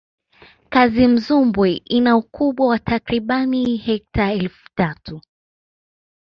[0.71, 5.21] kazimzumbwi ina ukubwa wa takribani hekta elfu tatu